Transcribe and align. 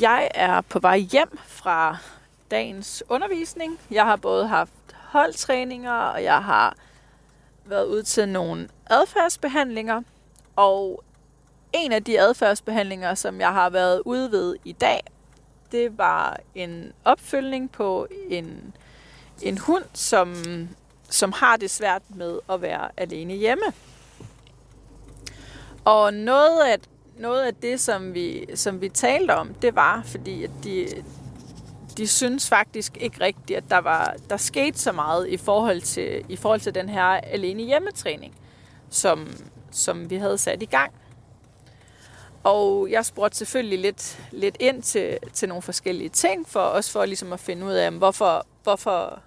Jeg 0.00 0.30
er 0.34 0.60
på 0.60 0.78
vej 0.78 0.98
hjem 0.98 1.38
fra 1.46 1.96
dagens 2.50 3.02
undervisning. 3.08 3.80
Jeg 3.90 4.04
har 4.04 4.16
både 4.16 4.46
haft 4.46 4.72
holdtræninger, 4.92 5.92
og 5.92 6.24
jeg 6.24 6.44
har 6.44 6.76
været 7.64 7.86
ud 7.86 8.02
til 8.02 8.28
nogle 8.28 8.68
adfærdsbehandlinger. 8.86 10.02
Og 10.56 11.04
en 11.72 11.92
af 11.92 12.04
de 12.04 12.20
adfærdsbehandlinger, 12.20 13.14
som 13.14 13.40
jeg 13.40 13.52
har 13.52 13.70
været 13.70 14.02
ude 14.04 14.30
ved 14.30 14.56
i 14.64 14.72
dag, 14.72 15.00
det 15.72 15.98
var 15.98 16.40
en 16.54 16.92
opfølgning 17.04 17.72
på 17.72 18.06
en, 18.28 18.74
en 19.42 19.58
hund, 19.58 19.84
som, 19.94 20.34
som 21.10 21.32
har 21.32 21.56
det 21.56 21.70
svært 21.70 22.02
med 22.08 22.38
at 22.48 22.62
være 22.62 22.88
alene 22.96 23.34
hjemme. 23.34 23.64
Og 25.84 26.14
noget 26.14 26.60
af, 26.60 26.78
noget 27.18 27.42
af 27.42 27.54
det, 27.54 27.80
som 27.80 28.14
vi, 28.14 28.46
som 28.54 28.80
vi 28.80 28.88
talte 28.88 29.34
om, 29.36 29.54
det 29.54 29.74
var, 29.74 30.02
fordi 30.04 30.44
at 30.44 30.50
de, 30.64 30.88
de 31.96 32.06
synes 32.06 32.48
faktisk 32.48 32.96
ikke 32.96 33.20
rigtigt, 33.20 33.56
at 33.56 33.64
der, 33.70 33.78
var, 33.78 34.14
der 34.30 34.36
skete 34.36 34.78
så 34.78 34.92
meget 34.92 35.28
i 35.28 35.36
forhold 35.36 35.80
til, 35.80 36.24
i 36.28 36.36
forhold 36.36 36.60
til 36.60 36.74
den 36.74 36.88
her 36.88 37.04
alene 37.04 37.62
hjemmetræning, 37.62 38.34
som, 38.90 39.28
som 39.70 40.10
vi 40.10 40.16
havde 40.16 40.38
sat 40.38 40.62
i 40.62 40.66
gang. 40.66 40.92
Og 42.44 42.90
jeg 42.90 43.04
spurgte 43.04 43.38
selvfølgelig 43.38 43.78
lidt, 43.78 44.20
lidt 44.32 44.56
ind 44.60 44.82
til, 44.82 45.18
til 45.32 45.48
nogle 45.48 45.62
forskellige 45.62 46.08
ting, 46.08 46.48
for 46.48 46.60
også 46.60 46.92
for 46.92 47.04
ligesom 47.04 47.32
at 47.32 47.40
finde 47.40 47.66
ud 47.66 47.72
af, 47.72 47.92
hvorfor, 47.92 48.46
hvorfor, 48.62 49.20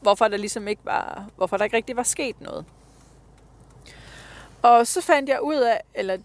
hvorfor 0.00 0.28
der 0.28 0.36
ligesom 0.36 0.68
ikke 0.68 0.82
var, 0.84 1.26
hvorfor 1.36 1.56
der 1.56 1.64
ikke 1.64 1.76
rigtig 1.76 1.96
var 1.96 2.02
sket 2.02 2.40
noget. 2.40 2.64
Og 4.62 4.86
så 4.86 5.00
fandt 5.00 5.28
jeg 5.28 5.42
ud 5.42 5.56
af, 5.56 5.80
eller 5.94 6.16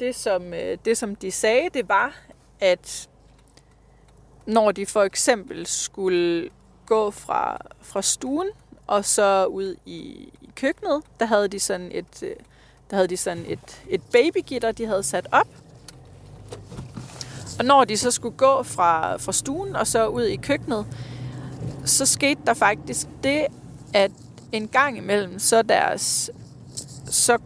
det 0.00 0.14
som, 0.14 0.54
øh, 0.54 0.78
det 0.84 0.98
som 0.98 1.16
de 1.16 1.30
sagde, 1.30 1.68
det 1.74 1.88
var, 1.88 2.20
at 2.60 3.08
når 4.46 4.72
de 4.72 4.86
for 4.86 5.02
eksempel 5.02 5.66
skulle 5.66 6.50
gå 6.86 7.10
fra, 7.10 7.58
fra 7.80 8.02
stuen 8.02 8.48
og 8.86 9.04
så 9.04 9.46
ud 9.46 9.76
i, 9.86 9.98
i 10.42 10.50
køkkenet, 10.56 11.02
der 11.20 11.26
havde 11.26 11.48
de 11.48 11.60
sådan 11.60 11.90
et, 11.92 12.22
øh, 12.22 12.36
der 12.90 12.96
havde 12.96 13.08
de 13.08 13.16
sådan 13.16 13.44
et, 13.46 13.82
et 13.88 14.02
babygitter, 14.12 14.72
de 14.72 14.86
havde 14.86 15.02
sat 15.02 15.26
op. 15.32 15.48
Og 17.58 17.64
når 17.64 17.84
de 17.84 17.96
så 17.96 18.10
skulle 18.10 18.36
gå 18.36 18.62
fra, 18.62 19.16
fra 19.16 19.32
stuen 19.32 19.76
og 19.76 19.86
så 19.86 20.06
ud 20.06 20.24
i 20.24 20.36
køkkenet, 20.36 20.86
så 21.84 22.06
skete 22.06 22.40
der 22.46 22.54
faktisk 22.54 23.08
det, 23.22 23.46
at 23.94 24.10
en 24.52 24.68
gang 24.68 24.98
imellem, 24.98 25.38
så 25.38 25.62
deres, 25.62 26.30
så 27.06 27.38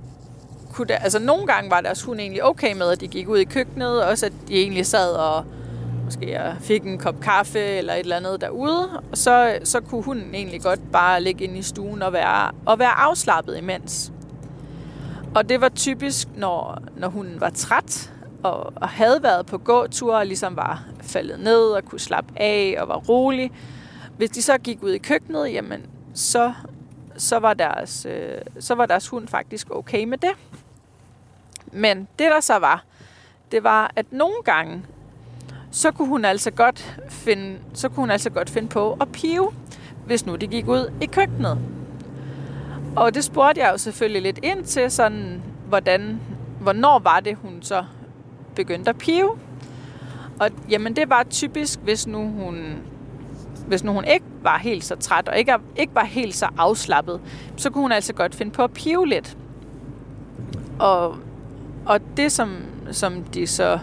kunne 0.72 0.88
der, 0.88 0.96
altså 0.96 1.18
nogle 1.18 1.46
gange 1.46 1.70
var 1.70 1.80
deres 1.80 2.02
hund 2.02 2.20
egentlig 2.20 2.44
okay 2.44 2.76
med, 2.76 2.90
at 2.90 3.00
de 3.00 3.08
gik 3.08 3.28
ud 3.28 3.38
i 3.38 3.44
køkkenet, 3.44 4.04
og 4.04 4.18
så 4.18 4.26
at 4.26 4.32
de 4.48 4.54
egentlig 4.54 4.86
sad 4.86 5.12
og 5.12 5.44
måske 6.04 6.30
jeg 6.30 6.56
fik 6.60 6.82
en 6.82 6.98
kop 6.98 7.20
kaffe 7.20 7.60
eller 7.60 7.94
et 7.94 8.00
eller 8.00 8.16
andet 8.16 8.40
derude, 8.40 8.88
og 9.10 9.18
så, 9.18 9.58
så 9.64 9.80
kunne 9.80 10.02
hunden 10.02 10.34
egentlig 10.34 10.62
godt 10.62 10.92
bare 10.92 11.22
ligge 11.22 11.44
ind 11.44 11.56
i 11.56 11.62
stuen 11.62 12.02
og 12.02 12.12
være, 12.12 12.50
og 12.66 12.78
være 12.78 13.00
afslappet 13.00 13.56
imens. 13.56 14.12
Og 15.34 15.48
det 15.48 15.60
var 15.60 15.68
typisk, 15.68 16.28
når, 16.36 16.78
når 16.96 17.08
hunden 17.08 17.40
var 17.40 17.50
træt 17.50 18.12
og, 18.42 18.72
og 18.76 18.88
havde 18.88 19.22
været 19.22 19.46
på 19.46 19.58
gåtur 19.58 20.16
og 20.16 20.26
ligesom 20.26 20.56
var 20.56 20.84
faldet 21.02 21.40
ned 21.40 21.64
og 21.64 21.84
kunne 21.84 22.00
slappe 22.00 22.32
af 22.36 22.76
og 22.78 22.88
var 22.88 22.96
rolig. 22.96 23.52
Hvis 24.16 24.30
de 24.30 24.42
så 24.42 24.58
gik 24.58 24.82
ud 24.82 24.90
i 24.90 24.98
køkkenet, 24.98 25.52
jamen 25.52 25.86
så, 26.14 26.52
så, 27.16 27.38
var 27.38 27.54
deres, 27.54 28.06
øh, 28.10 28.38
så 28.60 28.74
var 28.74 28.86
deres 28.86 29.08
hund 29.08 29.28
faktisk 29.28 29.70
okay 29.70 30.04
med 30.04 30.18
det. 30.18 30.30
Men 31.72 31.98
det 31.98 32.30
der 32.30 32.40
så 32.40 32.58
var, 32.58 32.84
det 33.52 33.64
var, 33.64 33.92
at 33.96 34.06
nogle 34.10 34.36
gange, 34.44 34.82
så 35.70 35.90
kunne 35.90 36.08
hun 36.08 36.24
altså 36.24 36.50
godt 36.50 37.00
finde, 37.08 37.58
så 37.74 37.88
kunne 37.88 38.02
hun 38.02 38.10
altså 38.10 38.30
godt 38.30 38.50
finde 38.50 38.68
på 38.68 38.96
at 39.00 39.12
pive, 39.12 39.50
hvis 40.06 40.26
nu 40.26 40.36
det 40.36 40.50
gik 40.50 40.68
ud 40.68 40.92
i 41.00 41.06
køkkenet. 41.06 41.58
Og 42.96 43.14
det 43.14 43.24
spurgte 43.24 43.60
jeg 43.60 43.72
jo 43.72 43.78
selvfølgelig 43.78 44.22
lidt 44.22 44.38
ind 44.42 44.64
til, 44.64 44.90
sådan, 44.90 45.42
hvordan, 45.68 46.20
hvornår 46.60 46.98
var 46.98 47.20
det, 47.20 47.36
hun 47.42 47.62
så 47.62 47.84
begyndte 48.54 48.90
at 48.90 48.98
pive. 48.98 49.38
Og 50.40 50.50
jamen, 50.70 50.96
det 50.96 51.10
var 51.10 51.22
typisk, 51.30 51.80
hvis 51.80 52.06
nu 52.06 52.18
hun, 52.18 52.76
hvis 53.66 53.84
nu 53.84 53.92
hun 53.92 54.04
ikke 54.04 54.26
var 54.42 54.58
helt 54.58 54.84
så 54.84 54.96
træt, 54.96 55.28
og 55.28 55.38
ikke, 55.38 55.54
ikke 55.76 55.94
var 55.94 56.04
helt 56.04 56.34
så 56.34 56.48
afslappet, 56.58 57.20
så 57.56 57.70
kunne 57.70 57.82
hun 57.82 57.92
altså 57.92 58.12
godt 58.12 58.34
finde 58.34 58.52
på 58.52 58.64
at 58.64 58.72
pive 58.72 59.08
lidt. 59.08 59.36
Og, 60.78 61.16
og 61.86 62.00
det, 62.16 62.32
som, 62.32 62.56
som 62.90 63.22
de 63.22 63.46
så 63.46 63.78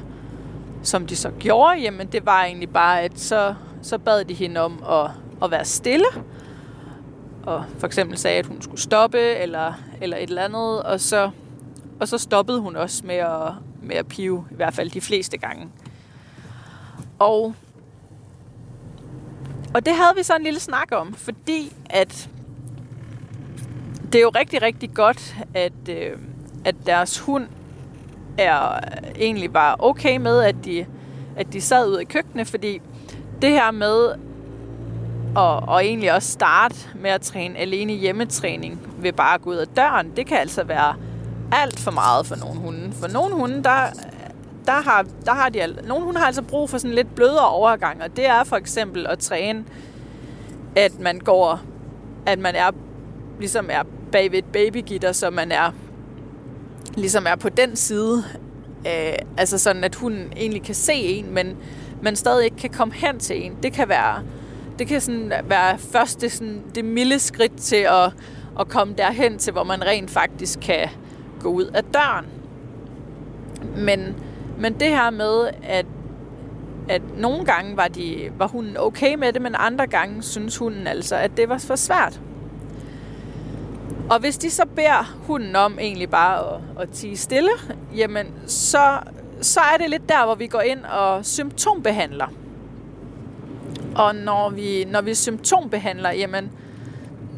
som 0.84 1.08
de 1.08 1.16
så 1.16 1.32
gjorde, 1.40 1.80
jamen 1.80 2.08
det 2.08 2.26
var 2.26 2.44
egentlig 2.44 2.70
bare, 2.70 3.02
at 3.02 3.20
så, 3.20 3.56
så 3.82 3.98
bad 3.98 4.26
de 4.26 4.34
hende 4.34 4.60
om 4.60 4.84
at, 4.90 5.12
at 5.44 5.52
være 5.52 5.66
stille, 5.66 6.06
og 7.44 7.66
for 7.78 7.88
eksempel 7.88 8.18
sagde, 8.18 8.40
at 8.40 8.46
hun 8.46 8.62
skulle 8.62 8.82
stoppe, 8.82 9.20
eller, 9.20 9.74
eller 10.02 10.18
et 10.18 10.30
eller 10.30 10.44
andet, 10.44 10.84
og 10.84 11.00
så, 11.00 11.32
og 12.00 12.08
så 12.08 12.18
stoppede 12.18 12.60
hun 12.60 12.76
også 12.76 13.06
med 13.06 13.16
at, 13.16 13.52
med 13.82 13.96
at 13.96 14.08
pive, 14.08 14.46
i 14.52 14.56
hvert 14.56 14.74
fald 14.74 14.90
de 14.90 15.02
fleste 15.02 15.38
gange. 15.38 15.70
Og, 17.20 17.56
og 19.74 19.86
det 19.86 19.94
havde 19.94 20.16
vi 20.18 20.24
så 20.24 20.36
en 20.36 20.44
lille 20.44 20.60
snak 20.60 20.92
om, 20.92 21.14
fordi 21.14 21.74
at 21.90 22.30
det 24.14 24.20
er 24.20 24.22
jo 24.22 24.32
rigtig, 24.36 24.62
rigtig 24.62 24.94
godt, 24.94 25.36
at, 25.54 25.90
øh, 25.90 26.18
at 26.66 26.76
deres 26.86 27.20
hund 27.20 27.48
er 28.38 28.80
egentlig 29.16 29.54
bare 29.54 29.76
okay 29.80 30.18
med, 30.18 30.44
at 30.44 30.56
de, 30.66 30.86
at 31.36 31.54
de 31.54 31.62
sad 31.62 31.88
ud 31.90 32.00
i 32.00 32.04
køkkenet, 32.04 32.48
fordi 32.48 32.82
det 33.42 33.50
her 33.50 33.72
med 33.72 34.14
og, 35.36 35.60
og 35.60 35.86
egentlig 35.86 36.14
også 36.14 36.32
starte 36.32 36.76
med 36.96 37.10
at 37.10 37.22
træne 37.22 37.58
alene 37.58 37.94
hjemmetræning 37.94 38.82
ved 38.98 39.14
bare 39.14 39.34
at 39.34 39.42
gå 39.42 39.50
ud 39.50 39.56
af 39.56 39.68
døren, 39.68 40.12
det 40.16 40.26
kan 40.26 40.38
altså 40.38 40.64
være 40.64 40.96
alt 41.52 41.80
for 41.80 41.92
meget 41.92 42.26
for 42.26 42.36
nogle 42.36 42.60
hunde. 42.60 42.92
For 42.92 43.08
nogle 43.08 43.36
hunde, 43.36 43.64
der, 43.64 43.82
der 44.66 44.72
har, 44.72 45.06
der 45.26 45.34
har 45.34 45.50
de, 45.50 45.60
nogle 45.88 46.06
hunde 46.06 46.20
har 46.20 46.28
altså 46.28 46.42
brug 46.42 46.70
for 46.70 46.78
sådan 46.78 46.96
lidt 46.96 47.16
blødere 47.16 47.50
overgang, 47.50 48.04
og 48.04 48.16
det 48.16 48.28
er 48.28 48.44
for 48.44 48.56
eksempel 48.56 49.08
at 49.08 49.20
træne, 49.20 49.66
at 50.76 51.00
man 51.00 51.20
går, 51.20 51.62
at 52.26 52.40
man 52.40 52.56
er, 52.56 52.72
ligesom 53.40 53.70
er 53.72 53.84
bag 54.12 54.32
ved 54.32 54.40
et 54.40 54.46
babygitter, 54.46 55.12
så 55.12 55.30
man 55.30 55.52
er, 55.52 55.72
ligesom 57.00 57.26
er 57.28 57.36
på 57.36 57.50
den 57.50 57.76
side, 57.76 58.24
øh, 58.88 59.14
altså 59.38 59.58
sådan, 59.58 59.84
at 59.84 59.96
hunden 59.96 60.34
egentlig 60.36 60.64
kan 60.64 60.76
se 60.76 60.94
en, 60.94 61.34
men 61.34 61.58
man 62.02 62.16
stadig 62.16 62.46
ikke 62.46 62.58
kan 62.58 62.70
komme 62.70 62.94
hen 62.94 63.20
til 63.20 63.46
en. 63.46 63.58
Det 63.64 63.74
kan 63.74 63.90
være, 63.90 64.24
det 64.80 64.88
kan 64.88 65.02
sådan 65.02 65.32
være 65.44 65.78
første 65.78 66.30
sådan, 66.30 66.62
det 66.76 66.86
milde 66.86 67.20
skridt 67.20 67.58
til 67.58 67.76
at, 67.90 68.14
at 68.60 68.68
komme 68.68 68.94
derhen 68.98 69.38
til, 69.38 69.54
hvor 69.54 69.64
man 69.64 69.86
rent 69.86 70.12
faktisk 70.12 70.60
kan 70.60 70.90
gå 71.40 71.50
ud 71.50 71.66
af 71.66 71.84
døren. 71.84 72.26
Men, 73.78 74.16
men 74.60 74.74
det 74.74 74.88
her 74.88 75.10
med, 75.10 75.50
at, 75.64 75.86
at 76.90 77.02
nogle 77.18 77.46
gange 77.46 77.78
var, 77.78 77.88
de, 77.88 78.32
var 78.38 78.48
hunden 78.48 78.78
okay 78.80 79.16
med 79.16 79.34
det, 79.34 79.42
men 79.42 79.56
andre 79.58 79.88
gange 79.88 80.24
synes 80.24 80.58
hunden 80.58 80.88
altså, 80.88 81.16
at 81.16 81.32
det 81.38 81.50
var 81.50 81.58
for 81.58 81.76
svært. 81.76 82.22
Og 84.10 84.20
hvis 84.20 84.38
de 84.38 84.52
så 84.52 84.66
beder 84.66 85.18
hunden 85.28 85.56
om 85.56 85.80
egentlig 85.80 86.10
bare 86.10 86.56
at, 86.56 86.62
at 86.82 86.90
tige 86.92 87.18
stille, 87.18 87.52
jamen 87.96 88.34
så, 88.48 89.00
så 89.42 89.60
er 89.60 89.78
det 89.78 89.90
lidt 89.90 90.10
der, 90.10 90.26
hvor 90.26 90.36
vi 90.36 90.48
går 90.48 90.62
ind 90.62 90.86
og 90.86 91.26
symptombehandler. 91.26 92.28
Og 93.96 94.16
når 94.16 94.50
vi, 94.50 94.84
når 94.84 95.02
vi 95.02 95.16
symptombehandler, 95.16 96.12
jamen, 96.12 96.52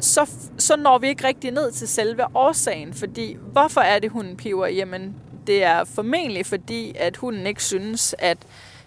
så, 0.00 0.30
så 0.58 0.76
når 0.76 0.98
vi 0.98 1.08
ikke 1.08 1.26
rigtig 1.26 1.50
ned 1.50 1.72
til 1.72 1.88
selve 1.88 2.24
årsagen. 2.36 2.94
Fordi, 2.94 3.36
hvorfor 3.52 3.80
er 3.80 3.98
det, 3.98 4.10
hunden 4.10 4.36
piver? 4.36 4.66
Jamen, 4.66 5.14
det 5.46 5.64
er 5.64 5.84
formentlig 5.84 6.46
fordi, 6.46 6.94
at 6.98 7.16
hunden 7.16 7.46
ikke 7.46 7.62
synes, 7.62 8.14
at 8.18 8.38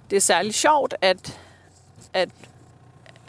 det 0.10 0.16
er 0.16 0.22
særlig 0.22 0.54
sjovt, 0.54 0.94
at, 1.02 1.40
at, 2.14 2.30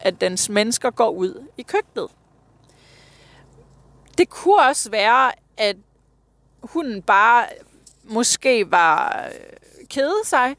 at 0.03 0.21
dens 0.21 0.49
mennesker 0.49 0.91
går 0.91 1.11
ud 1.11 1.45
i 1.59 1.63
køkkenet. 1.63 2.09
Det 4.19 4.29
kunne 4.29 4.63
også 4.63 4.91
være, 4.91 5.33
at 5.57 5.77
hunden 6.63 7.03
bare 7.03 7.45
måske 8.05 8.71
var 8.71 9.25
øh, 9.27 9.87
kede 9.89 10.15
sig, 10.25 10.57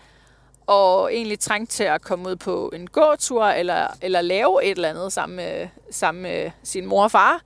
og 0.67 1.13
egentlig 1.13 1.39
trængte 1.39 1.73
til 1.73 1.83
at 1.83 2.01
komme 2.01 2.29
ud 2.29 2.35
på 2.35 2.71
en 2.75 2.87
gåtur, 2.87 3.45
eller, 3.45 3.87
eller 4.01 4.21
lave 4.21 4.63
et 4.63 4.71
eller 4.71 4.89
andet 4.89 5.13
sammen 5.13 5.35
med, 5.35 5.67
sammen 5.91 6.21
med 6.23 6.51
sin 6.63 6.85
mor 6.85 7.03
og 7.03 7.11
far. 7.11 7.41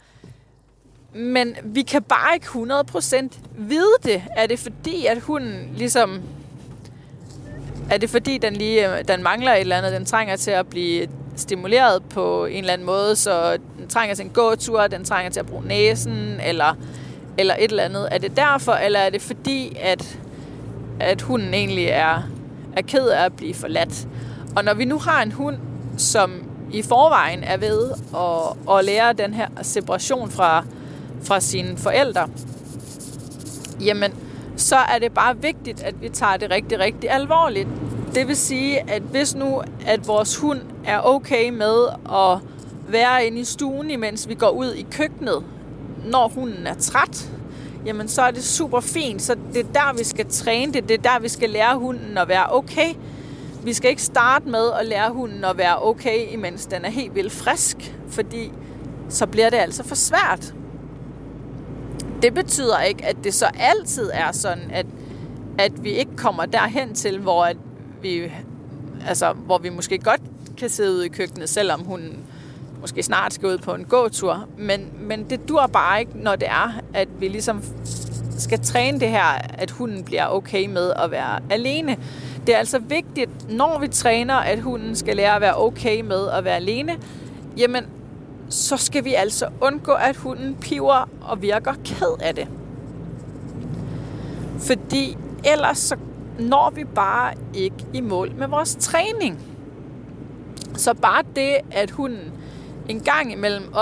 Men 1.13 1.55
vi 1.63 1.81
kan 1.81 2.03
bare 2.03 2.33
ikke 2.33 2.47
100% 2.47 3.39
vide 3.57 3.95
det. 4.03 4.23
Er 4.35 4.47
det 4.47 4.59
fordi, 4.59 5.05
at 5.05 5.19
hunden 5.19 5.73
ligesom... 5.75 6.21
Er 7.89 7.97
det 7.97 8.09
fordi, 8.09 8.37
den 8.37 8.55
lige 8.55 8.97
øh, 8.97 9.07
den 9.07 9.23
mangler 9.23 9.53
et 9.53 9.59
eller 9.59 9.77
andet, 9.77 9.91
den 9.91 10.05
trænger 10.05 10.35
til 10.35 10.51
at 10.51 10.67
blive 10.67 11.07
stimuleret 11.35 12.03
på 12.09 12.45
en 12.45 12.57
eller 12.57 12.73
anden 12.73 12.85
måde, 12.85 13.15
så 13.15 13.57
trænger 13.91 14.15
til 14.15 14.25
en 14.25 14.31
gåtur, 14.31 14.87
den 14.87 15.03
trænger 15.03 15.31
til 15.31 15.39
at 15.39 15.45
bruge 15.45 15.67
næsen, 15.67 16.39
eller, 16.45 16.77
eller 17.37 17.55
et 17.59 17.71
eller 17.71 17.83
andet. 17.83 18.07
Er 18.11 18.17
det 18.17 18.37
derfor, 18.37 18.73
eller 18.73 18.99
er 18.99 19.09
det 19.09 19.21
fordi, 19.21 19.77
at, 19.81 20.19
at 20.99 21.21
hunden 21.21 21.53
egentlig 21.53 21.85
er 21.85 22.21
er 22.73 22.81
ked 22.81 23.07
af 23.07 23.25
at 23.25 23.33
blive 23.33 23.53
forladt. 23.53 24.07
Og 24.55 24.63
når 24.63 24.73
vi 24.73 24.85
nu 24.85 24.99
har 24.99 25.23
en 25.23 25.31
hund, 25.31 25.57
som 25.97 26.43
i 26.71 26.81
forvejen 26.81 27.43
er 27.43 27.57
ved 27.57 27.91
at, 28.15 28.77
at 28.77 28.85
lære 28.85 29.13
den 29.13 29.33
her 29.33 29.47
separation 29.61 30.31
fra, 30.31 30.65
fra 31.23 31.39
sine 31.39 31.77
forældre, 31.77 32.29
jamen, 33.81 34.13
så 34.57 34.75
er 34.75 34.99
det 34.99 35.13
bare 35.13 35.37
vigtigt, 35.37 35.83
at 35.83 36.01
vi 36.01 36.09
tager 36.09 36.37
det 36.37 36.51
rigtig, 36.51 36.79
rigtig 36.79 37.11
alvorligt. 37.11 37.67
Det 38.15 38.27
vil 38.27 38.35
sige, 38.35 38.91
at 38.91 39.01
hvis 39.01 39.35
nu, 39.35 39.61
at 39.87 40.07
vores 40.07 40.37
hund 40.37 40.61
er 40.85 40.99
okay 41.01 41.49
med 41.49 41.87
at 42.05 42.37
være 42.91 43.25
inde 43.25 43.39
i 43.39 43.43
stuen, 43.43 43.91
imens 43.91 44.29
vi 44.29 44.35
går 44.35 44.49
ud 44.49 44.73
i 44.73 44.85
køkkenet, 44.91 45.43
når 46.05 46.27
hunden 46.27 46.67
er 46.67 46.73
træt, 46.73 47.31
jamen 47.85 48.07
så 48.07 48.21
er 48.21 48.31
det 48.31 48.43
super 48.43 48.79
fint. 48.79 49.21
Så 49.21 49.35
det 49.53 49.65
er 49.65 49.71
der, 49.73 49.93
vi 49.97 50.03
skal 50.03 50.25
træne 50.29 50.73
det. 50.73 50.89
Det 50.89 50.97
er 50.97 51.11
der, 51.11 51.19
vi 51.19 51.29
skal 51.29 51.49
lære 51.49 51.77
hunden 51.77 52.17
at 52.17 52.27
være 52.27 52.53
okay. 52.53 52.93
Vi 53.63 53.73
skal 53.73 53.89
ikke 53.89 54.01
starte 54.01 54.49
med 54.49 54.71
at 54.79 54.85
lære 54.85 55.13
hunden 55.13 55.43
at 55.43 55.57
være 55.57 55.83
okay, 55.83 56.33
imens 56.33 56.65
den 56.65 56.85
er 56.85 56.89
helt 56.89 57.15
vildt 57.15 57.31
frisk, 57.31 57.95
fordi 58.09 58.51
så 59.09 59.27
bliver 59.27 59.49
det 59.49 59.57
altså 59.57 59.83
for 59.83 59.95
svært. 59.95 60.53
Det 62.21 62.33
betyder 62.33 62.81
ikke, 62.81 63.05
at 63.05 63.15
det 63.23 63.33
så 63.33 63.45
altid 63.59 64.09
er 64.13 64.31
sådan, 64.31 64.71
at, 64.71 64.85
at 65.57 65.83
vi 65.83 65.89
ikke 65.89 66.15
kommer 66.15 66.45
derhen 66.45 66.93
til, 66.93 67.19
hvor 67.19 67.43
at 67.43 67.57
vi, 68.01 68.31
altså, 69.07 69.33
hvor 69.33 69.57
vi 69.57 69.69
måske 69.69 69.97
godt 69.97 70.21
kan 70.57 70.69
sidde 70.69 70.95
ude 70.95 71.05
i 71.05 71.09
køkkenet, 71.09 71.49
selvom 71.49 71.81
hun 71.81 72.01
måske 72.81 73.03
snart 73.03 73.33
skal 73.33 73.49
ud 73.49 73.57
på 73.57 73.73
en 73.73 73.83
gåtur. 73.83 74.45
Men, 74.57 74.91
men 74.99 75.29
det 75.29 75.49
dur 75.49 75.67
bare 75.67 75.99
ikke, 75.99 76.11
når 76.15 76.35
det 76.35 76.47
er, 76.47 76.81
at 76.93 77.07
vi 77.19 77.27
ligesom 77.27 77.63
skal 78.37 78.59
træne 78.59 78.99
det 78.99 79.09
her, 79.09 79.41
at 79.53 79.71
hunden 79.71 80.03
bliver 80.03 80.27
okay 80.27 80.67
med 80.67 80.93
at 81.03 81.11
være 81.11 81.39
alene. 81.49 81.97
Det 82.47 82.55
er 82.55 82.59
altså 82.59 82.79
vigtigt, 82.79 83.49
når 83.49 83.79
vi 83.79 83.87
træner, 83.87 84.35
at 84.35 84.59
hunden 84.59 84.95
skal 84.95 85.15
lære 85.15 85.35
at 85.35 85.41
være 85.41 85.57
okay 85.57 86.01
med 86.01 86.29
at 86.29 86.43
være 86.43 86.55
alene, 86.55 86.97
jamen, 87.57 87.85
så 88.49 88.77
skal 88.77 89.05
vi 89.05 89.13
altså 89.13 89.47
undgå, 89.61 89.91
at 89.91 90.15
hunden 90.15 90.55
piver 90.55 91.09
og 91.21 91.41
virker 91.41 91.73
ked 91.85 92.21
af 92.21 92.35
det. 92.35 92.47
Fordi 94.59 95.17
ellers 95.43 95.77
så 95.77 95.95
når 96.39 96.69
vi 96.75 96.83
bare 96.83 97.33
ikke 97.53 97.85
i 97.93 98.01
mål 98.01 98.31
med 98.37 98.47
vores 98.47 98.77
træning. 98.79 99.39
Så 100.75 100.93
bare 100.93 101.23
det, 101.35 101.57
at 101.71 101.91
hunden 101.91 102.33
en 102.91 102.99
gang 102.99 103.31
imellem 103.31 103.73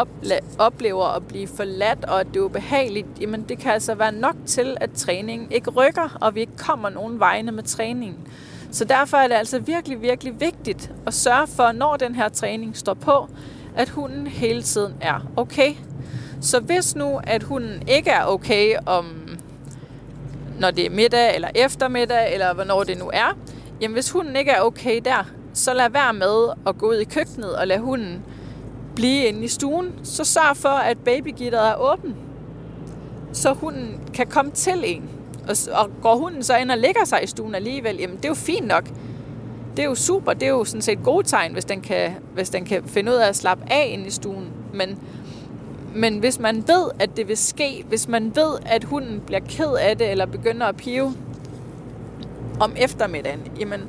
oplever 0.59 1.05
at 1.05 1.27
blive 1.27 1.47
forladt, 1.47 2.05
og 2.05 2.19
at 2.19 2.27
det 2.27 2.35
er 2.35 2.43
ubehageligt, 2.43 3.07
jamen 3.21 3.45
det 3.49 3.59
kan 3.59 3.71
altså 3.71 3.95
være 3.95 4.11
nok 4.11 4.35
til, 4.45 4.77
at 4.81 4.91
træningen 4.91 5.51
ikke 5.51 5.69
rykker, 5.69 6.17
og 6.21 6.35
vi 6.35 6.39
ikke 6.39 6.57
kommer 6.57 6.89
nogen 6.89 7.19
vegne 7.19 7.51
med 7.51 7.63
træningen. 7.63 8.27
Så 8.71 8.85
derfor 8.85 9.17
er 9.17 9.27
det 9.27 9.35
altså 9.35 9.59
virkelig, 9.59 10.01
virkelig 10.01 10.39
vigtigt 10.39 10.91
at 11.07 11.13
sørge 11.13 11.47
for, 11.47 11.71
når 11.71 11.95
den 11.95 12.15
her 12.15 12.29
træning 12.29 12.77
står 12.77 12.93
på, 12.93 13.29
at 13.75 13.89
hunden 13.89 14.27
hele 14.27 14.61
tiden 14.61 14.93
er 15.01 15.27
okay. 15.37 15.75
Så 16.41 16.59
hvis 16.59 16.95
nu, 16.95 17.19
at 17.23 17.43
hunden 17.43 17.87
ikke 17.87 18.09
er 18.09 18.25
okay 18.25 18.75
om, 18.85 19.05
når 20.59 20.71
det 20.71 20.85
er 20.85 20.89
middag 20.89 21.35
eller 21.35 21.49
eftermiddag, 21.55 22.33
eller 22.33 22.53
hvornår 22.53 22.83
det 22.83 22.97
nu 22.97 23.09
er, 23.13 23.37
jamen 23.81 23.93
hvis 23.93 24.11
hunden 24.11 24.35
ikke 24.35 24.51
er 24.51 24.61
okay 24.61 25.01
der, 25.05 25.29
så 25.53 25.73
lad 25.73 25.89
være 25.89 26.13
med 26.13 26.49
at 26.67 26.77
gå 26.77 26.89
ud 26.89 26.95
i 26.95 27.03
køkkenet 27.03 27.55
og 27.55 27.67
lade 27.67 27.79
hunden 27.79 28.23
blive 28.95 29.25
inde 29.25 29.43
i 29.43 29.47
stuen. 29.47 29.93
Så 30.03 30.23
sørg 30.23 30.57
for, 30.57 30.69
at 30.69 30.97
babygitteret 30.97 31.69
er 31.69 31.75
åben, 31.75 32.15
så 33.33 33.53
hunden 33.53 33.99
kan 34.13 34.27
komme 34.27 34.51
til 34.51 34.83
en. 34.85 35.09
Og, 35.49 35.55
og 35.71 35.89
går 36.01 36.15
hunden 36.15 36.43
så 36.43 36.57
ind 36.57 36.71
og 36.71 36.77
lægger 36.77 37.05
sig 37.05 37.23
i 37.23 37.27
stuen 37.27 37.55
alligevel, 37.55 37.97
jamen 37.99 38.17
det 38.17 38.25
er 38.25 38.29
jo 38.29 38.35
fint 38.35 38.67
nok. 38.67 38.89
Det 39.77 39.85
er 39.85 39.89
jo 39.89 39.95
super, 39.95 40.33
det 40.33 40.43
er 40.43 40.49
jo 40.49 40.63
sådan 40.63 40.81
set 40.81 41.03
gode 41.03 41.27
tegn, 41.27 41.53
hvis 41.53 41.65
den 41.65 41.81
kan, 41.81 42.11
hvis 42.33 42.49
den 42.49 42.65
kan 42.65 42.83
finde 42.85 43.11
ud 43.11 43.17
af 43.17 43.27
at 43.27 43.35
slappe 43.35 43.63
af 43.71 43.89
ind 43.93 44.07
i 44.07 44.11
stuen. 44.11 44.47
Men, 44.73 44.99
men 45.95 46.19
hvis 46.19 46.39
man 46.39 46.63
ved, 46.67 46.89
at 46.99 47.17
det 47.17 47.27
vil 47.27 47.37
ske, 47.37 47.85
hvis 47.87 48.07
man 48.07 48.35
ved, 48.35 48.57
at 48.65 48.83
hunden 48.83 49.21
bliver 49.25 49.39
ked 49.39 49.73
af 49.79 49.97
det, 49.97 50.11
eller 50.11 50.25
begynder 50.25 50.65
at 50.65 50.75
pive 50.75 51.13
om 52.59 52.73
eftermiddagen, 52.77 53.39
jamen, 53.59 53.81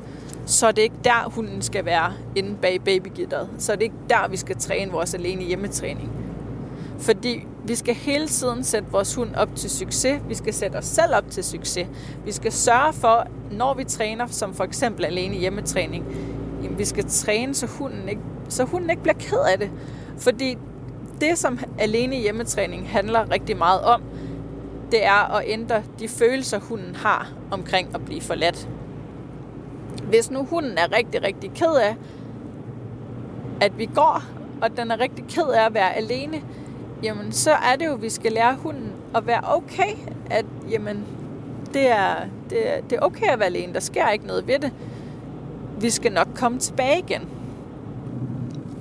så 0.51 0.67
er 0.67 0.71
det 0.71 0.81
ikke 0.81 0.95
der, 1.03 1.29
hunden 1.29 1.61
skal 1.61 1.85
være 1.85 2.13
inde 2.35 2.55
bag 2.61 2.81
babygitteret. 2.81 3.49
Så 3.57 3.71
er 3.71 3.75
det 3.75 3.83
ikke 3.83 3.95
der, 4.09 4.27
vi 4.29 4.37
skal 4.37 4.55
træne 4.55 4.91
vores 4.91 5.13
alene 5.13 5.43
hjemmetræning. 5.43 6.11
Fordi 6.99 7.45
vi 7.65 7.75
skal 7.75 7.95
hele 7.95 8.27
tiden 8.27 8.63
sætte 8.63 8.91
vores 8.91 9.15
hund 9.15 9.35
op 9.35 9.55
til 9.55 9.69
succes. 9.69 10.21
Vi 10.27 10.35
skal 10.35 10.53
sætte 10.53 10.75
os 10.75 10.85
selv 10.85 11.15
op 11.15 11.29
til 11.29 11.43
succes. 11.43 11.87
Vi 12.25 12.31
skal 12.31 12.51
sørge 12.51 12.93
for, 12.93 13.27
når 13.51 13.73
vi 13.73 13.83
træner, 13.83 14.27
som 14.27 14.53
for 14.53 14.63
eksempel 14.63 15.05
alene 15.05 15.35
hjemmetræning, 15.35 16.05
jamen 16.63 16.79
vi 16.79 16.85
skal 16.85 17.05
træne, 17.09 17.55
så 17.55 17.67
hunden, 17.67 18.09
ikke, 18.09 18.21
så 18.49 18.63
hunden 18.63 18.89
ikke 18.89 19.01
bliver 19.01 19.17
ked 19.19 19.39
af 19.51 19.59
det. 19.59 19.71
Fordi 20.17 20.57
det, 21.21 21.37
som 21.37 21.59
alene 21.79 22.15
hjemmetræning 22.15 22.89
handler 22.89 23.31
rigtig 23.31 23.57
meget 23.57 23.81
om, 23.81 24.01
det 24.91 25.05
er 25.05 25.35
at 25.35 25.43
ændre 25.47 25.83
de 25.99 26.07
følelser, 26.07 26.59
hunden 26.59 26.95
har 26.95 27.31
omkring 27.51 27.95
at 27.95 28.05
blive 28.05 28.21
forladt. 28.21 28.67
Hvis 30.11 30.31
nu 30.31 30.45
hunden 30.45 30.77
er 30.77 30.97
rigtig, 30.97 31.23
rigtig 31.23 31.51
ked 31.55 31.75
af, 31.75 31.95
at 33.61 33.77
vi 33.77 33.85
går, 33.85 34.23
og 34.61 34.77
den 34.77 34.91
er 34.91 34.99
rigtig 34.99 35.25
ked 35.29 35.47
af 35.47 35.65
at 35.65 35.73
være 35.73 35.95
alene, 35.95 36.41
jamen 37.03 37.31
så 37.31 37.51
er 37.51 37.75
det 37.75 37.85
jo, 37.85 37.93
at 37.93 38.01
vi 38.01 38.09
skal 38.09 38.31
lære 38.31 38.55
hunden 38.55 38.91
at 39.15 39.27
være 39.27 39.41
okay, 39.43 39.95
at 40.29 40.45
jamen, 40.69 41.05
det 41.73 41.87
er, 41.87 42.15
det, 42.49 42.75
er, 42.75 42.81
det 42.81 42.95
er 42.95 42.99
okay 43.01 43.27
at 43.27 43.39
være 43.39 43.47
alene, 43.47 43.73
der 43.73 43.79
sker 43.79 44.09
ikke 44.09 44.27
noget 44.27 44.47
ved 44.47 44.59
det. 44.59 44.71
Vi 45.79 45.89
skal 45.89 46.11
nok 46.11 46.27
komme 46.35 46.59
tilbage 46.59 46.99
igen. 46.99 47.29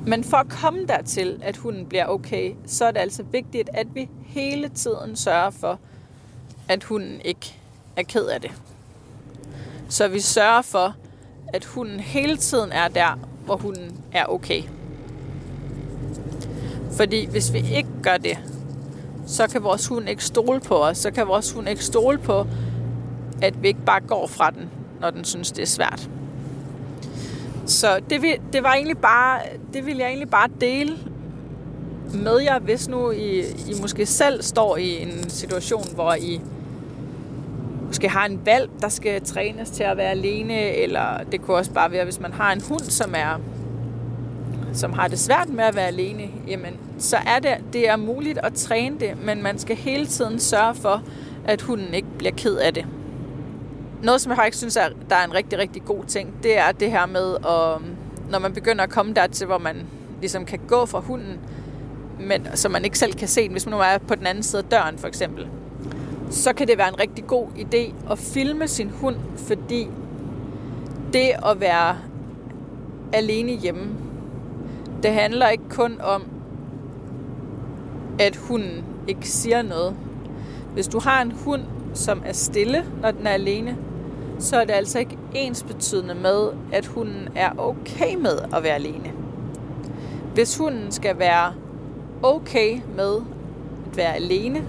Men 0.07 0.25
for 0.25 0.37
at 0.37 0.49
komme 0.49 0.87
dertil, 0.87 1.41
at 1.43 1.57
hunden 1.57 1.87
bliver 1.87 2.07
okay, 2.07 2.55
så 2.67 2.85
er 2.85 2.91
det 2.91 3.01
altså 3.01 3.23
vigtigt, 3.23 3.71
at 3.73 3.87
vi 3.95 4.09
hele 4.27 4.69
tiden 4.69 5.17
sørger 5.17 5.51
for, 5.51 5.79
at 6.69 6.85
hunden 6.85 7.21
ikke 7.25 7.57
er 7.97 8.03
ked 8.03 8.25
af 8.25 8.41
det. 8.41 8.51
Så 9.89 10.09
vi 10.09 10.21
sørger 10.21 10.63
for, 10.63 10.95
at 11.53 11.65
hunden 11.65 12.01
hele 12.01 12.37
tiden 12.37 12.73
er 12.73 12.89
der, 12.89 13.19
hvor 13.45 13.57
hunden 13.57 13.97
er 14.13 14.25
okay. 14.25 14.63
Fordi 16.93 17.27
hvis 17.27 17.53
vi 17.53 17.59
ikke 17.59 17.89
gør 18.03 18.17
det, 18.17 18.39
så 19.27 19.49
kan 19.49 19.63
vores 19.63 19.87
hund 19.87 20.09
ikke 20.09 20.25
stole 20.25 20.61
på 20.61 20.75
os. 20.75 20.99
Så 20.99 21.11
kan 21.11 21.29
vores 21.29 21.53
hund 21.53 21.69
ikke 21.69 21.85
stole 21.85 22.19
på, 22.19 22.47
at 23.43 23.63
vi 23.63 23.69
ikke 23.69 23.85
bare 23.87 24.01
går 24.01 24.27
fra 24.27 24.51
den, 24.51 24.71
når 25.01 25.11
den 25.11 25.25
synes, 25.25 25.53
det 25.53 25.63
er 25.63 25.67
svært. 25.67 26.11
Så 27.67 28.01
det, 28.11 28.23
vil, 28.23 28.37
det 28.53 28.63
var 28.63 28.75
egentlig 28.75 28.99
bare, 28.99 29.41
det 29.73 29.87
vil 29.87 29.97
jeg 29.97 30.07
egentlig 30.07 30.31
bare 30.31 30.49
dele 30.61 30.99
med 32.15 32.39
jer, 32.39 32.59
hvis 32.59 32.89
nu 32.89 33.11
I, 33.11 33.41
I 33.41 33.81
måske 33.81 34.07
selv 34.07 34.43
står 34.43 34.77
i 34.77 35.03
en 35.03 35.31
situation, 35.31 35.95
hvor 35.95 36.15
I 36.15 36.41
måske 37.91 38.09
har 38.09 38.27
en 38.27 38.41
valp, 38.47 38.71
der 38.81 38.89
skal 38.89 39.25
trænes 39.25 39.71
til 39.71 39.83
at 39.83 39.97
være 39.97 40.11
alene, 40.11 40.75
eller 40.75 41.25
det 41.33 41.43
kunne 41.43 41.57
også 41.57 41.73
bare 41.73 41.93
være, 41.93 42.05
hvis 42.05 42.21
man 42.21 42.33
har 42.33 42.53
en 42.53 42.63
hund, 42.69 42.81
som 42.81 43.15
er 43.17 43.41
som 44.73 44.93
har 44.93 45.09
det 45.09 45.19
svært 45.19 45.49
med 45.49 45.65
at 45.65 45.77
være 45.77 45.87
alene, 45.87 46.29
jamen, 46.47 46.77
så 46.99 47.17
er 47.27 47.39
det, 47.39 47.57
det 47.73 47.89
er 47.89 47.97
muligt 47.97 48.39
at 48.39 48.55
træne 48.55 49.01
det, 49.01 49.25
men 49.25 49.43
man 49.43 49.59
skal 49.59 49.77
hele 49.77 50.07
tiden 50.07 50.41
sørge 50.41 50.75
for, 50.75 51.03
at 51.45 51.63
hunden 51.63 51.95
ikke 51.95 52.09
bliver 52.19 52.33
ked 52.37 52.57
af 52.57 52.75
det. 52.75 52.87
Noget, 54.03 54.21
som 54.21 54.31
jeg 54.31 54.37
faktisk 54.37 54.59
synes, 54.59 54.77
er, 54.77 54.89
der 55.11 55.17
er 55.17 55.25
en 55.25 55.35
rigtig, 55.35 55.59
rigtig 55.59 55.85
god 55.85 56.05
ting, 56.05 56.35
det 56.43 56.59
er 56.59 56.73
det 56.73 56.91
her 56.91 57.07
med, 57.07 57.35
at, 57.35 57.83
når 58.31 58.39
man 58.39 58.53
begynder 58.53 58.85
at 58.85 58.91
komme 58.91 59.15
dertil, 59.15 59.47
hvor 59.47 59.59
man 59.59 59.77
ligesom 60.21 60.45
kan 60.45 60.59
gå 60.69 60.87
fra 60.87 61.01
hunden, 61.01 61.39
men, 62.21 62.47
så 62.55 62.69
man 62.69 62.85
ikke 62.85 62.99
selv 62.99 63.13
kan 63.13 63.29
se 63.29 63.43
den, 63.43 63.53
hvis 63.53 63.67
man 63.67 63.73
nu 63.73 63.81
er 63.81 63.99
på 63.99 64.15
den 64.15 64.27
anden 64.27 64.43
side 64.43 64.63
af 64.63 64.69
døren 64.69 64.99
for 64.99 65.09
eksempel, 65.09 65.47
så 66.31 66.53
kan 66.53 66.69
det 66.69 66.79
være 66.79 66.89
en 66.89 67.01
rigtig 67.01 67.27
god 67.27 67.47
idé 67.57 68.13
at 68.13 68.19
filme 68.19 68.69
sin 68.69 68.91
hund, 68.91 69.17
fordi 69.37 69.89
det 71.13 71.31
at 71.47 71.61
være 71.61 71.97
alene 73.13 73.53
hjemme, 73.53 73.89
det 75.03 75.11
handler 75.11 75.49
ikke 75.49 75.69
kun 75.69 76.01
om, 76.01 76.23
at 78.21 78.37
hunden 78.37 78.85
ikke 79.09 79.29
siger 79.29 79.63
noget. 79.63 79.95
Hvis 80.75 80.89
du 80.89 81.01
har 81.01 81.23
en 81.23 81.33
hund, 81.45 81.63
som 81.95 82.23
er 82.27 82.33
stille, 82.33 82.85
når 83.03 83.11
den 83.11 83.27
er 83.27 83.31
alene, 83.31 83.77
så 84.39 84.57
er 84.57 84.65
det 84.65 84.73
altså 84.73 84.99
ikke 84.99 85.19
ens 85.35 85.63
betydende 85.63 86.15
med, 86.15 86.49
at 86.73 86.87
hunden 86.87 87.29
er 87.35 87.51
okay 87.59 88.15
med 88.15 88.39
at 88.57 88.63
være 88.63 88.75
alene. 88.75 89.13
Hvis 90.35 90.59
hunden 90.59 90.93
skal 90.93 91.19
være 91.19 91.53
okay 92.23 92.81
med 92.97 93.17
at 93.91 93.97
være 93.97 94.15
alene, 94.15 94.63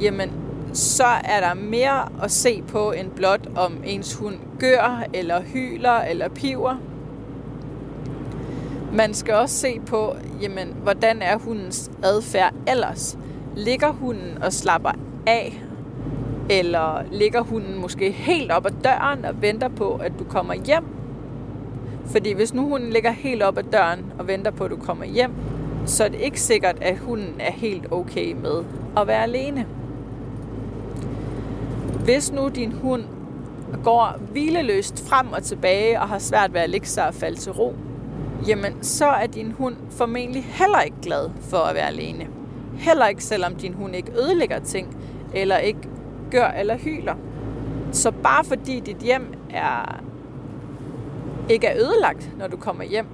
jamen 0.00 0.41
så 0.72 1.04
er 1.04 1.40
der 1.40 1.54
mere 1.54 2.08
at 2.22 2.30
se 2.30 2.62
på 2.62 2.92
end 2.92 3.10
blot 3.10 3.48
om 3.56 3.72
ens 3.84 4.14
hund 4.14 4.36
gør, 4.58 5.04
eller 5.14 5.42
hyler, 5.42 6.00
eller 6.00 6.28
piver. 6.28 6.76
Man 8.92 9.14
skal 9.14 9.34
også 9.34 9.54
se 9.54 9.80
på, 9.86 10.14
jamen, 10.40 10.76
hvordan 10.82 11.22
er 11.22 11.38
hundens 11.38 11.90
adfærd 12.02 12.54
ellers. 12.68 13.18
Ligger 13.56 13.92
hunden 13.92 14.42
og 14.42 14.52
slapper 14.52 14.90
af 15.26 15.62
Eller 16.50 17.02
ligger 17.10 17.40
hunden 17.40 17.80
måske 17.80 18.10
helt 18.10 18.52
op 18.52 18.66
ad 18.66 18.70
døren 18.84 19.24
og 19.24 19.42
venter 19.42 19.68
på, 19.68 19.94
at 19.94 20.12
du 20.18 20.24
kommer 20.24 20.54
hjem? 20.54 20.84
Fordi 22.06 22.32
hvis 22.32 22.54
nu 22.54 22.68
hunden 22.68 22.90
ligger 22.90 23.10
helt 23.10 23.42
op 23.42 23.58
ad 23.58 23.62
døren 23.62 24.04
og 24.18 24.28
venter 24.28 24.50
på, 24.50 24.64
at 24.64 24.70
du 24.70 24.76
kommer 24.76 25.04
hjem, 25.04 25.32
så 25.86 26.04
er 26.04 26.08
det 26.08 26.20
ikke 26.20 26.40
sikkert, 26.40 26.76
at 26.80 26.98
hunden 26.98 27.34
er 27.40 27.52
helt 27.52 27.92
okay 27.92 28.32
med 28.32 28.64
at 28.96 29.06
være 29.06 29.22
alene. 29.22 29.66
Hvis 32.04 32.32
nu 32.32 32.48
din 32.48 32.72
hund 32.72 33.04
går 33.84 34.16
hvileløst 34.30 35.08
frem 35.08 35.32
og 35.32 35.42
tilbage 35.42 36.00
og 36.00 36.08
har 36.08 36.18
svært 36.18 36.54
ved 36.54 36.60
at 36.60 36.70
ligge 36.70 36.86
sig 36.86 37.06
og 37.06 37.14
falde 37.14 37.36
til 37.36 37.52
ro, 37.52 37.74
jamen 38.46 38.82
så 38.82 39.06
er 39.06 39.26
din 39.26 39.52
hund 39.52 39.76
formentlig 39.90 40.44
heller 40.44 40.80
ikke 40.80 40.96
glad 41.02 41.30
for 41.40 41.56
at 41.56 41.74
være 41.74 41.86
alene. 41.86 42.26
Heller 42.78 43.06
ikke 43.06 43.24
selvom 43.24 43.54
din 43.54 43.74
hund 43.74 43.96
ikke 43.96 44.12
ødelægger 44.12 44.58
ting, 44.58 44.96
eller 45.34 45.56
ikke 45.58 45.78
gør 46.30 46.46
eller 46.46 46.78
hyler. 46.78 47.14
Så 47.92 48.10
bare 48.10 48.44
fordi 48.44 48.80
dit 48.80 48.96
hjem 48.96 49.34
er 49.50 50.00
ikke 51.48 51.66
er 51.66 51.76
ødelagt, 51.76 52.30
når 52.38 52.46
du 52.46 52.56
kommer 52.56 52.84
hjem, 52.84 53.06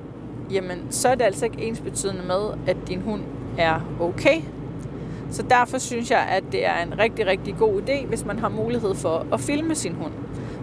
jamen 0.51 0.79
så 0.91 1.09
er 1.09 1.15
det 1.15 1.25
altså 1.25 1.45
ikke 1.45 1.63
ens 1.63 1.81
betydende 1.81 2.23
med, 2.27 2.41
at 2.67 2.77
din 2.89 3.01
hund 3.01 3.23
er 3.59 3.81
okay. 4.01 4.43
Så 5.31 5.43
derfor 5.43 5.79
synes 5.79 6.11
jeg, 6.11 6.21
at 6.21 6.45
det 6.53 6.67
er 6.67 6.83
en 6.83 6.99
rigtig, 6.99 7.27
rigtig 7.27 7.57
god 7.59 7.83
idé, 7.83 8.07
hvis 8.07 8.25
man 8.25 8.39
har 8.39 8.49
mulighed 8.49 8.95
for 8.95 9.27
at 9.33 9.41
filme 9.41 9.75
sin 9.75 9.95
hund. 9.95 10.13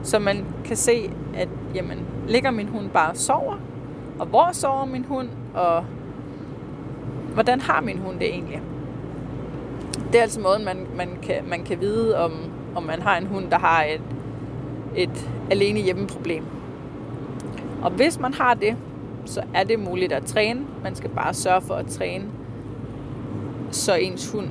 Så 0.03 0.19
man 0.19 0.45
kan 0.65 0.77
se, 0.77 1.12
at 1.36 1.50
jamen, 1.75 2.05
ligger 2.27 2.51
min 2.51 2.67
hund 2.67 2.89
bare 2.89 3.10
og 3.10 3.17
sover, 3.17 3.55
og 4.19 4.25
hvor 4.25 4.50
sover 4.51 4.86
min 4.86 5.05
hund, 5.05 5.29
og 5.53 5.86
hvordan 7.34 7.62
har 7.62 7.81
min 7.81 7.98
hund 7.98 8.19
det 8.19 8.27
egentlig? 8.27 8.62
Det 10.12 10.17
er 10.17 10.22
altså 10.22 10.39
måden, 10.39 10.65
man, 10.65 10.88
man, 10.95 11.10
kan, 11.24 11.36
man 11.50 11.63
kan 11.63 11.81
vide, 11.81 12.17
om, 12.17 12.31
om 12.75 12.84
man 12.84 13.01
har 13.01 13.17
en 13.17 13.25
hund, 13.25 13.50
der 13.51 13.60
har 13.60 13.84
et, 13.84 14.01
et 14.95 15.29
alene 15.51 15.79
hjemmeproblem. 15.79 16.43
Og 17.81 17.91
hvis 17.91 18.19
man 18.19 18.34
har 18.34 18.53
det, 18.53 18.77
så 19.25 19.41
er 19.53 19.63
det 19.63 19.79
muligt 19.79 20.13
at 20.13 20.25
træne. 20.25 20.62
Man 20.84 20.95
skal 20.95 21.10
bare 21.10 21.34
sørge 21.34 21.62
for 21.62 21.74
at 21.74 21.88
træne, 21.88 22.25
så 23.75 23.94
ens 23.94 24.29
hund 24.29 24.50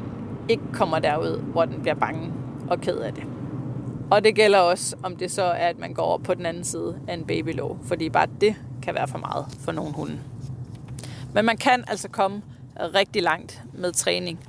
ikke 0.49 0.63
kommer 0.73 0.99
derud, 0.99 1.43
hvor 1.43 1.65
den 1.65 1.81
bliver 1.81 1.95
bange 1.95 2.33
og 2.71 2.81
ked 2.81 2.97
af 2.97 3.15
det. 3.15 3.25
Og 4.11 4.25
det 4.25 4.35
gælder 4.35 4.59
også, 4.59 4.97
om 5.03 5.17
det 5.17 5.31
så 5.31 5.43
er, 5.43 5.69
at 5.69 5.79
man 5.79 5.95
går 5.95 6.03
over 6.03 6.19
på 6.19 6.35
den 6.35 6.47
anden 6.47 6.65
side 6.65 6.99
af 7.09 7.15
en 7.15 7.25
babylov, 7.25 7.79
fordi 7.85 8.09
bare 8.11 8.27
det 8.41 8.55
kan 8.83 8.95
være 8.95 9.09
for 9.09 9.19
meget 9.19 9.47
for 9.61 9.73
nogle 9.73 9.93
hunde. 9.93 10.21
Men 11.35 11.45
man 11.45 11.57
kan 11.57 11.85
altså 11.89 12.09
komme 12.09 12.43
rigtig 12.79 13.23
langt 13.23 13.63
med 13.73 13.93
træning, 13.93 14.41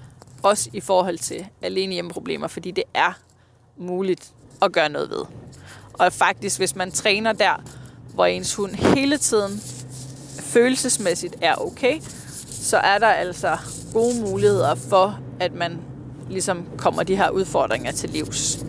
også 0.44 0.70
i 0.74 0.80
forhold 0.80 1.18
til 1.18 1.48
alene 1.62 1.94
hjemmeproblemer, 1.94 2.48
fordi 2.48 2.72
det 2.72 2.84
er 2.94 3.20
muligt 3.78 4.34
at 4.62 4.72
gøre 4.72 4.90
noget 4.90 5.10
ved. 5.10 5.26
Og 5.94 6.14
faktisk, 6.14 6.60
hvis 6.60 6.76
man 6.76 6.92
træner 6.92 7.34
der, 7.34 7.64
hvor 8.14 8.26
ens 8.26 8.56
hund 8.56 8.76
hele 8.76 9.18
tiden 9.18 9.60
følelsesmæssigt 10.40 11.36
er 11.42 11.56
okay, 11.56 12.00
så 12.66 12.78
er 12.78 12.98
der 12.98 13.08
altså 13.08 13.58
gode 13.94 14.22
muligheder 14.22 14.76
for, 14.76 15.20
at 15.40 15.54
man 15.54 15.80
ligesom 16.30 16.66
kommer 16.78 17.04
de 17.04 17.16
her 17.16 17.30
udfordringer 17.30 17.92
til 17.92 18.10
livs. 18.10 18.66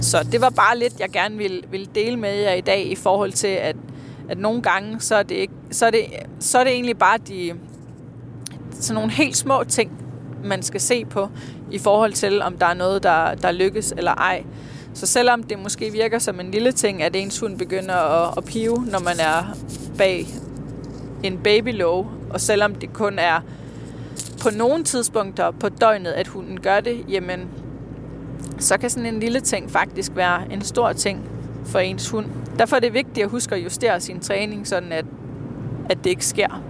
Så 0.00 0.26
det 0.32 0.40
var 0.40 0.50
bare 0.50 0.78
lidt, 0.78 1.00
jeg 1.00 1.10
gerne 1.10 1.36
ville, 1.36 1.62
ville 1.70 1.86
dele 1.94 2.16
med 2.16 2.34
jer 2.34 2.52
i 2.52 2.60
dag 2.60 2.86
i 2.86 2.94
forhold 2.94 3.32
til, 3.32 3.48
at, 3.48 3.76
at 4.28 4.38
nogle 4.38 4.62
gange, 4.62 5.00
så 5.00 5.14
er, 5.14 5.22
det 5.22 5.34
ikke, 5.34 5.52
så, 5.70 5.86
er 5.86 5.90
det, 5.90 6.04
så 6.40 6.58
er 6.58 6.64
det 6.64 6.72
egentlig 6.72 6.98
bare 6.98 7.18
de, 7.18 7.52
sådan 8.72 8.94
nogle 8.94 9.10
helt 9.10 9.36
små 9.36 9.64
ting, 9.64 9.92
man 10.44 10.62
skal 10.62 10.80
se 10.80 11.04
på 11.04 11.28
i 11.70 11.78
forhold 11.78 12.12
til, 12.12 12.42
om 12.42 12.58
der 12.58 12.66
er 12.66 12.74
noget, 12.74 13.02
der, 13.02 13.34
der 13.34 13.52
lykkes 13.52 13.94
eller 13.96 14.14
ej. 14.14 14.44
Så 14.94 15.06
selvom 15.06 15.42
det 15.42 15.58
måske 15.58 15.92
virker 15.92 16.18
som 16.18 16.40
en 16.40 16.50
lille 16.50 16.72
ting, 16.72 17.02
at 17.02 17.16
ens 17.16 17.38
hund 17.38 17.58
begynder 17.58 17.94
at, 17.94 18.34
at 18.36 18.44
pive, 18.44 18.86
når 18.86 18.98
man 18.98 19.20
er 19.20 19.56
bag 19.98 20.26
en 21.22 21.38
babylov, 21.38 22.19
og 22.30 22.40
selvom 22.40 22.74
det 22.74 22.92
kun 22.92 23.18
er 23.18 23.40
på 24.42 24.50
nogle 24.50 24.84
tidspunkter 24.84 25.50
på 25.50 25.68
døgnet, 25.68 26.10
at 26.10 26.28
hunden 26.28 26.60
gør 26.60 26.80
det, 26.80 27.04
jamen 27.08 27.48
så 28.58 28.78
kan 28.78 28.90
sådan 28.90 29.14
en 29.14 29.20
lille 29.20 29.40
ting 29.40 29.70
faktisk 29.70 30.12
være 30.14 30.52
en 30.52 30.62
stor 30.62 30.92
ting 30.92 31.28
for 31.64 31.78
ens 31.78 32.10
hund. 32.10 32.26
Derfor 32.58 32.76
er 32.76 32.80
det 32.80 32.94
vigtigt 32.94 33.24
at 33.24 33.30
huske 33.30 33.54
at 33.54 33.64
justere 33.64 34.00
sin 34.00 34.20
træning, 34.20 34.66
sådan 34.66 34.92
at, 34.92 35.04
at 35.90 35.98
det 36.04 36.10
ikke 36.10 36.26
sker. 36.26 36.62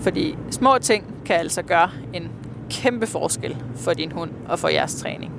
Fordi 0.00 0.36
små 0.50 0.78
ting 0.78 1.04
kan 1.24 1.36
altså 1.36 1.62
gøre 1.62 1.90
en 2.12 2.30
kæmpe 2.70 3.06
forskel 3.06 3.56
for 3.76 3.92
din 3.92 4.12
hund 4.12 4.30
og 4.48 4.58
for 4.58 4.68
jeres 4.68 4.94
træning. 4.94 5.32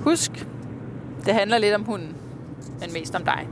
Husk, 0.00 0.46
det 1.26 1.34
handler 1.34 1.58
lidt 1.58 1.74
om 1.74 1.84
hunden, 1.84 2.16
men 2.80 2.92
mest 2.92 3.14
om 3.14 3.24
dig. 3.24 3.48